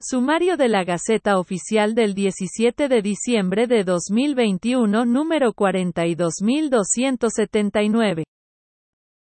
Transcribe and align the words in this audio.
Sumario 0.00 0.56
de 0.56 0.68
la 0.68 0.84
Gaceta 0.84 1.40
Oficial 1.40 1.96
del 1.96 2.14
17 2.14 2.86
de 2.86 3.02
diciembre 3.02 3.66
de 3.66 3.82
2021, 3.82 5.04
número 5.04 5.52
42279. 5.52 8.22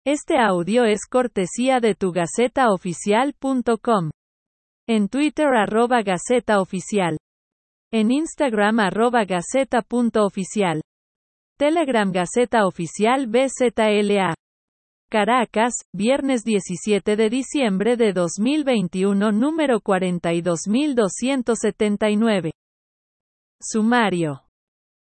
Este 0.07 0.39
audio 0.39 0.85
es 0.85 1.07
cortesía 1.11 1.81
de 1.81 1.97
tugacetaoficial.com. 1.97 4.11
En 4.87 5.09
Twitter 5.09 5.49
arroba 5.49 6.03
Gaceta 6.03 6.61
Oficial. 6.61 7.19
En 7.93 8.13
Instagram 8.13 8.79
arroba 8.79 9.25
gaceta.oficial. 9.25 10.83
Telegram 11.59 12.13
Gaceta 12.13 12.65
Oficial 12.65 13.27
BZLA. 13.27 14.35
Caracas, 15.11 15.75
viernes 15.93 16.45
17 16.45 17.17
de 17.17 17.31
diciembre 17.31 17.97
de 17.97 18.13
2021, 18.13 19.33
número 19.33 19.81
42279. 19.81 22.53
Sumario. 23.61 24.43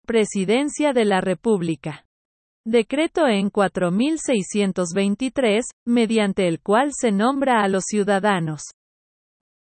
Presidencia 0.07 0.93
de 0.93 1.07
la 1.07 1.21
República. 1.21 2.07
Decreto 2.65 3.27
en 3.27 3.51
4623, 3.51 5.65
mediante 5.85 6.47
el 6.47 6.61
cual 6.61 6.93
se 6.93 7.11
nombra 7.11 7.65
a 7.65 7.69
los 7.69 7.87
ciudadanos 7.87 8.63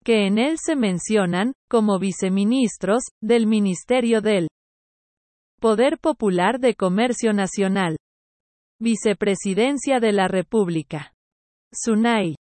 que 0.04 0.28
en 0.28 0.40
él 0.40 0.58
se 0.58 0.76
mencionan, 0.76 1.54
como 1.70 2.00
viceministros, 2.00 3.04
del 3.22 3.48
Ministerio 3.48 4.20
del 4.22 4.50
Poder 5.62 6.00
Popular 6.00 6.60
de 6.60 6.76
Comercio 6.76 7.32
Nacional. 7.34 7.96
Vicepresidencia 8.80 10.00
de 10.00 10.12
la 10.12 10.28
República. 10.28 11.16
SUNAI. 11.74 12.36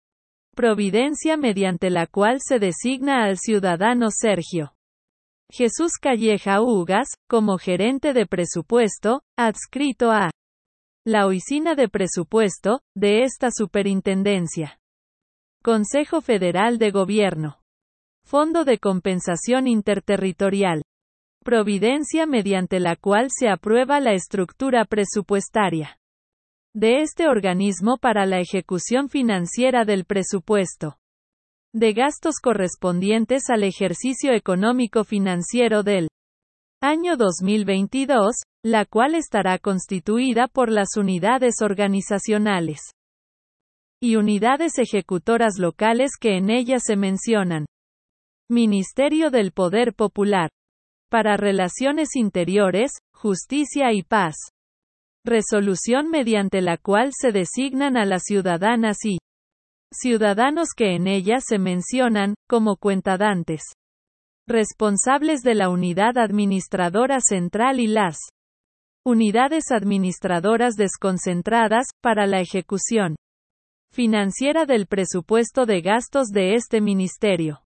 Providencia 0.56 1.36
mediante 1.36 1.90
la 1.90 2.08
cual 2.08 2.38
se 2.40 2.58
designa 2.58 3.24
al 3.24 3.38
ciudadano 3.38 4.08
Sergio. 4.10 4.74
Jesús 5.48 5.92
Calleja 6.00 6.60
Ugas, 6.60 7.06
como 7.28 7.56
gerente 7.58 8.12
de 8.12 8.26
presupuesto, 8.26 9.22
adscrito 9.38 10.10
a 10.10 10.32
la 11.06 11.28
oficina 11.28 11.76
de 11.76 11.88
presupuesto, 11.88 12.80
de 12.96 13.22
esta 13.22 13.50
superintendencia. 13.52 14.80
Consejo 15.62 16.20
Federal 16.20 16.78
de 16.78 16.90
Gobierno. 16.90 17.60
Fondo 18.26 18.64
de 18.64 18.78
Compensación 18.78 19.68
Interterritorial. 19.68 20.82
Providencia 21.44 22.26
mediante 22.26 22.80
la 22.80 22.96
cual 22.96 23.28
se 23.30 23.48
aprueba 23.48 24.00
la 24.00 24.14
estructura 24.14 24.84
presupuestaria 24.84 25.96
de 26.74 27.02
este 27.02 27.28
organismo 27.28 27.98
para 27.98 28.26
la 28.26 28.40
ejecución 28.40 29.08
financiera 29.08 29.84
del 29.84 30.04
presupuesto 30.04 30.96
de 31.72 31.92
gastos 31.92 32.36
correspondientes 32.40 33.50
al 33.50 33.64
ejercicio 33.64 34.32
económico 34.32 35.02
financiero 35.02 35.82
del 35.82 36.08
año 36.80 37.16
2022, 37.16 38.42
la 38.64 38.84
cual 38.84 39.14
estará 39.16 39.58
constituida 39.58 40.46
por 40.46 40.70
las 40.70 40.96
unidades 40.96 41.62
organizacionales 41.62 42.80
y 44.00 44.16
unidades 44.16 44.78
ejecutoras 44.78 45.58
locales 45.58 46.12
que 46.20 46.36
en 46.36 46.50
ella 46.50 46.78
se 46.78 46.94
mencionan. 46.94 47.66
Ministerio 48.48 49.30
del 49.30 49.50
Poder 49.50 49.94
Popular. 49.94 50.50
Para 51.10 51.36
Relaciones 51.36 52.14
Interiores, 52.14 52.92
Justicia 53.14 53.92
y 53.92 54.02
Paz. 54.02 54.34
Resolución 55.26 56.10
mediante 56.10 56.60
la 56.60 56.76
cual 56.76 57.12
se 57.18 57.32
designan 57.32 57.96
a 57.96 58.04
las 58.04 58.24
ciudadanas 58.24 58.98
y 59.04 59.18
ciudadanos 59.90 60.68
que 60.76 60.94
en 60.94 61.06
ella 61.06 61.38
se 61.40 61.58
mencionan, 61.58 62.34
como 62.46 62.76
cuentadantes. 62.76 63.62
Responsables 64.46 65.40
de 65.40 65.54
la 65.54 65.70
unidad 65.70 66.18
administradora 66.18 67.20
central 67.20 67.80
y 67.80 67.86
las 67.86 68.18
unidades 69.06 69.70
administradoras 69.70 70.74
desconcentradas, 70.74 71.86
para 72.02 72.26
la 72.26 72.40
ejecución 72.40 73.16
financiera 73.92 74.66
del 74.66 74.86
presupuesto 74.86 75.64
de 75.64 75.80
gastos 75.80 76.28
de 76.28 76.54
este 76.54 76.82
ministerio, 76.82 77.62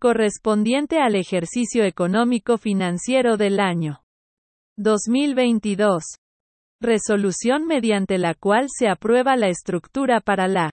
correspondiente 0.00 0.98
al 0.98 1.14
ejercicio 1.14 1.84
económico 1.84 2.58
financiero 2.58 3.36
del 3.36 3.60
año 3.60 4.02
2022. 4.76 6.16
Resolución 6.80 7.66
mediante 7.66 8.18
la 8.18 8.34
cual 8.34 8.66
se 8.68 8.88
aprueba 8.88 9.36
la 9.36 9.48
estructura 9.48 10.20
para 10.20 10.48
la 10.48 10.70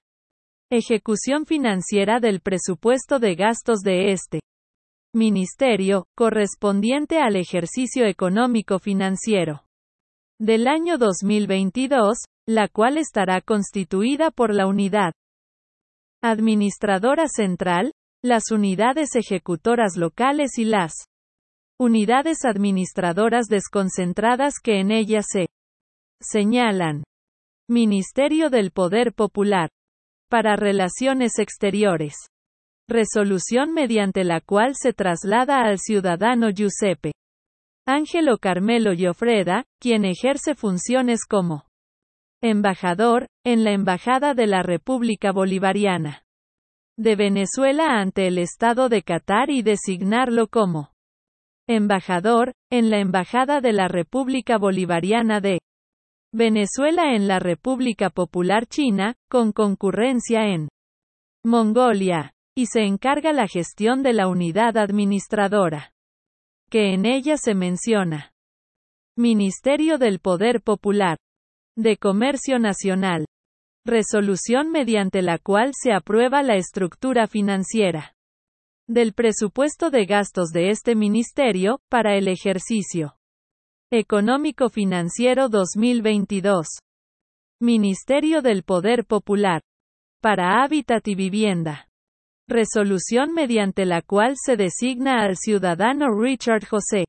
ejecución 0.72 1.46
financiera 1.46 2.20
del 2.20 2.40
presupuesto 2.40 3.20
de 3.20 3.36
gastos 3.36 3.80
de 3.82 4.12
este 4.12 4.40
ministerio, 5.14 6.06
correspondiente 6.16 7.20
al 7.20 7.36
ejercicio 7.36 8.06
económico 8.06 8.80
financiero 8.80 9.64
del 10.40 10.68
año 10.68 10.98
2022, 10.98 12.18
la 12.48 12.68
cual 12.68 12.98
estará 12.98 13.42
constituida 13.42 14.32
por 14.32 14.54
la 14.54 14.68
unidad 14.68 15.14
administradora 16.24 17.28
central, 17.28 17.92
las 18.24 18.52
unidades 18.52 19.16
ejecutoras 19.16 19.98
locales 19.98 20.58
y 20.58 20.66
las 20.66 20.94
unidades 21.80 22.46
administradoras 22.46 23.48
desconcentradas 23.48 24.56
que 24.64 24.80
en 24.80 24.92
ella 24.92 25.22
se 25.24 25.48
señalan. 26.22 27.04
Ministerio 27.68 28.50
del 28.50 28.72
Poder 28.72 29.14
Popular. 29.14 29.70
Para 30.30 30.56
Relaciones 30.56 31.40
Exteriores. 31.40 32.16
Resolución 32.88 33.74
mediante 33.74 34.24
la 34.24 34.42
cual 34.42 34.74
se 34.76 34.94
traslada 34.94 35.64
al 35.64 35.80
ciudadano 35.80 36.50
Giuseppe 36.50 37.14
Ángelo 37.88 38.38
Carmelo 38.38 38.94
Llofreda, 38.94 39.66
quien 39.80 40.06
ejerce 40.06 40.56
funciones 40.56 41.26
como 41.28 41.66
embajador, 42.42 43.28
en 43.44 43.64
la 43.64 43.72
Embajada 43.72 44.34
de 44.34 44.48
la 44.48 44.64
República 44.64 45.32
Bolivariana 45.32 46.24
de 46.98 47.16
Venezuela 47.16 48.00
ante 48.00 48.28
el 48.28 48.38
Estado 48.38 48.90
de 48.90 49.02
Qatar 49.02 49.50
y 49.50 49.64
designarlo 49.64 50.48
como 50.48 50.92
embajador, 51.68 52.54
en 52.70 52.90
la 52.90 53.00
Embajada 53.00 53.62
de 53.62 53.74
la 53.74 53.88
República 53.88 54.58
Bolivariana 54.58 55.40
de 55.40 55.60
Venezuela 56.34 57.14
en 57.14 57.28
la 57.28 57.40
República 57.40 58.10
Popular 58.10 58.66
China, 58.66 59.16
con 59.30 59.52
concurrencia 59.52 60.48
en 60.48 60.70
Mongolia, 61.44 62.34
y 62.56 62.68
se 62.68 62.84
encarga 62.84 63.34
la 63.34 63.48
gestión 63.48 64.02
de 64.02 64.14
la 64.14 64.28
unidad 64.30 64.78
administradora 64.78 65.92
que 66.70 66.94
en 66.94 67.06
ella 67.06 67.36
se 67.36 67.54
menciona. 67.54 68.32
Ministerio 69.18 69.98
del 69.98 70.20
Poder 70.20 70.62
Popular. 70.62 71.18
De 71.76 71.98
Comercio 71.98 72.60
Nacional. 72.60 73.26
Resolución 73.86 74.72
mediante 74.72 75.22
la 75.22 75.38
cual 75.38 75.72
se 75.74 75.92
aprueba 75.92 76.44
la 76.44 76.56
estructura 76.56 77.28
financiera 77.28 78.16
del 78.88 79.14
presupuesto 79.14 79.90
de 79.90 80.06
gastos 80.06 80.50
de 80.52 80.70
este 80.70 80.96
ministerio, 80.96 81.80
para 81.90 82.16
el 82.16 82.28
ejercicio 82.28 83.16
económico 83.92 84.70
financiero 84.70 85.50
2022. 85.50 86.66
Ministerio 87.60 88.42
del 88.42 88.64
Poder 88.64 89.06
Popular. 89.06 89.62
Para 90.22 90.64
Hábitat 90.64 91.08
y 91.10 91.16
Vivienda 91.16 91.88
resolución 92.48 93.34
mediante 93.34 93.86
la 93.86 94.02
cual 94.02 94.36
se 94.36 94.58
designa 94.58 95.24
al 95.24 95.38
ciudadano 95.38 96.08
Richard 96.20 96.66
José 96.66 97.06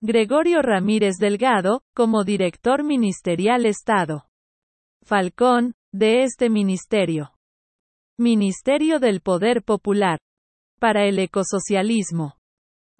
Gregorio 0.00 0.62
Ramírez 0.62 1.16
Delgado, 1.18 1.82
como 1.94 2.24
director 2.24 2.82
ministerial 2.82 3.66
Estado. 3.66 4.26
Falcón, 5.04 5.74
de 5.92 6.22
este 6.24 6.50
ministerio. 6.50 7.32
Ministerio 8.18 8.98
del 8.98 9.20
Poder 9.20 9.62
Popular. 9.62 10.18
Para 10.80 11.06
el 11.06 11.18
Ecosocialismo. 11.18 12.34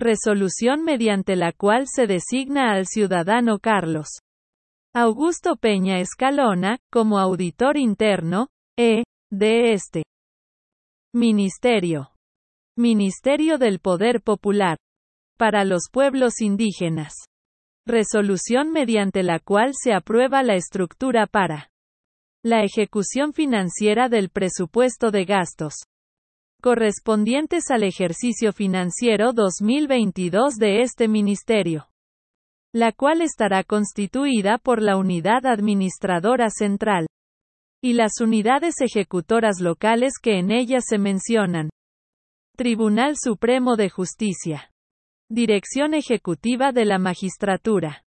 Resolución 0.03 0.83
mediante 0.83 1.37
la 1.37 1.53
cual 1.53 1.85
se 1.87 2.09
designa 2.09 2.73
al 2.73 2.87
ciudadano 2.89 3.61
Carlos 3.61 4.09
Augusto 4.93 5.55
Peña 5.55 6.01
Escalona, 6.01 6.79
como 6.91 7.21
auditor 7.21 7.77
interno, 7.77 8.49
e, 8.77 9.05
de 9.31 9.75
este 9.75 10.03
Ministerio. 11.15 12.11
Ministerio 12.77 13.59
del 13.59 13.79
Poder 13.79 14.23
Popular. 14.23 14.77
Para 15.39 15.65
los 15.65 15.83
pueblos 15.89 16.41
indígenas. 16.41 17.15
Resolución 17.87 18.73
mediante 18.73 19.23
la 19.23 19.39
cual 19.39 19.71
se 19.73 19.95
aprueba 19.95 20.43
la 20.43 20.57
estructura 20.57 21.29
para 21.29 21.71
la 22.45 22.65
ejecución 22.65 23.33
financiera 23.33 24.09
del 24.09 24.31
presupuesto 24.31 25.13
de 25.13 25.27
gastos 25.27 25.75
correspondientes 26.63 27.73
al 27.73 27.83
ejercicio 27.83 28.53
financiero 28.53 29.33
2022 29.33 30.55
de 30.55 30.83
este 30.83 31.09
ministerio, 31.09 31.89
la 32.73 32.93
cual 32.93 33.21
estará 33.21 33.65
constituida 33.65 34.59
por 34.59 34.81
la 34.81 34.97
Unidad 34.97 35.45
Administradora 35.45 36.51
Central 36.51 37.09
y 37.83 37.95
las 37.95 38.21
unidades 38.21 38.81
ejecutoras 38.81 39.61
locales 39.61 40.13
que 40.23 40.39
en 40.39 40.53
ella 40.53 40.79
se 40.81 40.99
mencionan. 40.99 41.69
Tribunal 42.57 43.17
Supremo 43.21 43.75
de 43.75 43.91
Justicia. 43.91 44.71
Dirección 45.29 45.95
Ejecutiva 45.95 46.71
de 46.71 46.85
la 46.85 46.99
Magistratura. 46.99 48.05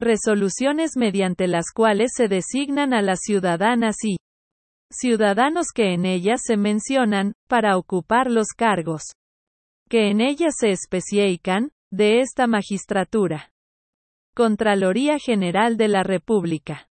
Resoluciones 0.00 0.92
mediante 0.96 1.48
las 1.48 1.66
cuales 1.70 2.12
se 2.16 2.28
designan 2.28 2.94
a 2.94 3.02
las 3.02 3.20
ciudadanas 3.20 3.96
y 4.04 4.16
ciudadanos 4.98 5.66
que 5.74 5.92
en 5.92 6.04
ellas 6.04 6.40
se 6.44 6.56
mencionan, 6.56 7.34
para 7.48 7.76
ocupar 7.76 8.30
los 8.30 8.48
cargos 8.56 9.02
que 9.88 10.10
en 10.10 10.20
ellas 10.20 10.54
se 10.58 10.70
especifican, 10.70 11.70
de 11.90 12.20
esta 12.20 12.46
magistratura. 12.46 13.52
Contraloría 14.34 15.18
General 15.18 15.76
de 15.76 15.88
la 15.88 16.02
República. 16.02 16.88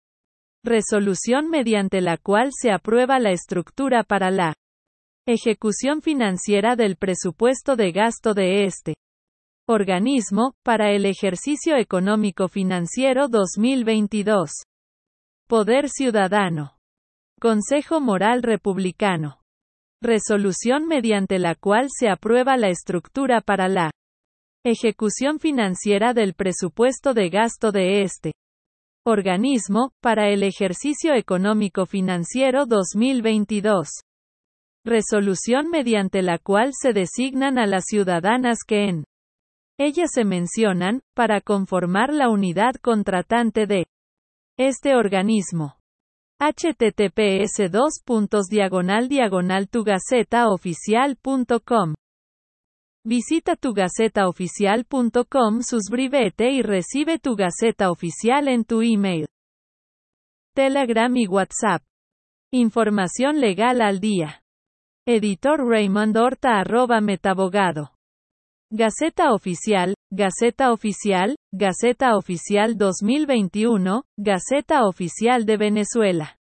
Resolución 0.64 1.50
mediante 1.50 2.00
la 2.00 2.16
cual 2.16 2.50
se 2.52 2.70
aprueba 2.70 3.18
la 3.18 3.30
estructura 3.30 4.02
para 4.02 4.30
la 4.30 4.54
ejecución 5.26 6.00
financiera 6.00 6.76
del 6.76 6.96
presupuesto 6.96 7.76
de 7.76 7.92
gasto 7.92 8.32
de 8.32 8.64
este 8.64 8.94
organismo, 9.68 10.54
para 10.62 10.92
el 10.92 11.04
ejercicio 11.04 11.76
económico 11.76 12.48
financiero 12.48 13.28
2022. 13.28 14.50
Poder 15.48 15.88
Ciudadano. 15.88 16.75
Consejo 17.38 18.00
Moral 18.00 18.42
Republicano. 18.42 19.42
Resolución 20.00 20.86
mediante 20.86 21.38
la 21.38 21.54
cual 21.54 21.88
se 21.90 22.08
aprueba 22.08 22.56
la 22.56 22.70
estructura 22.70 23.42
para 23.42 23.68
la 23.68 23.90
ejecución 24.64 25.38
financiera 25.38 26.14
del 26.14 26.32
presupuesto 26.32 27.12
de 27.12 27.28
gasto 27.28 27.72
de 27.72 28.00
este 28.00 28.32
organismo, 29.04 29.92
para 30.00 30.30
el 30.30 30.44
ejercicio 30.44 31.12
económico 31.12 31.84
financiero 31.84 32.64
2022. 32.64 33.86
Resolución 34.86 35.68
mediante 35.68 36.22
la 36.22 36.38
cual 36.38 36.70
se 36.72 36.94
designan 36.94 37.58
a 37.58 37.66
las 37.66 37.84
ciudadanas 37.84 38.60
que 38.66 38.88
en 38.88 39.04
ellas 39.78 40.08
se 40.14 40.24
mencionan, 40.24 41.02
para 41.14 41.42
conformar 41.42 42.14
la 42.14 42.30
unidad 42.30 42.76
contratante 42.76 43.66
de 43.66 43.84
este 44.56 44.96
organismo 44.96 45.76
https 46.38 47.70
dos 47.70 48.02
puntos 48.04 48.48
diagonal 48.48 49.08
diagonal 49.08 49.70
tugacetaoficial.com 49.70 51.94
Visita 53.06 53.56
tugacetaoficial.com 53.56 55.62
suscríbete 55.62 56.50
y 56.50 56.60
recibe 56.60 57.18
tu 57.18 57.36
Gaceta 57.36 57.90
Oficial 57.90 58.48
en 58.48 58.64
tu 58.64 58.82
email. 58.82 59.28
Telegram 60.54 61.16
y 61.16 61.26
WhatsApp. 61.26 61.82
Información 62.52 63.40
legal 63.40 63.80
al 63.80 64.00
día. 64.00 64.42
Editor 65.06 65.66
Raymond 65.66 66.18
Horta 66.18 66.60
arroba 66.60 67.00
metabogado. 67.00 67.95
Gaceta 68.72 69.32
Oficial, 69.32 69.94
Gaceta 70.12 70.72
Oficial, 70.72 71.36
Gaceta 71.52 72.16
Oficial 72.16 72.76
2021, 72.76 74.02
Gaceta 74.18 74.84
Oficial 74.84 75.46
de 75.46 75.56
Venezuela. 75.56 76.36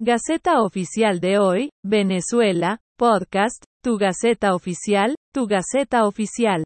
Gaceta 0.00 0.62
Oficial 0.62 1.18
de 1.18 1.38
hoy, 1.38 1.70
Venezuela, 1.84 2.78
podcast, 2.96 3.64
tu 3.82 3.98
Gaceta 3.98 4.54
Oficial, 4.54 5.16
tu 5.34 5.48
Gaceta 5.48 6.04
Oficial. 6.04 6.62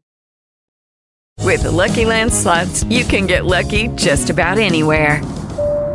With 1.43 1.63
Lucky 1.65 2.05
Land 2.05 2.31
slots, 2.31 2.83
you 2.91 3.05
can 3.05 3.25
get 3.25 3.43
lucky 3.43 3.87
just 3.95 4.29
about 4.29 4.59
anywhere. 4.59 5.19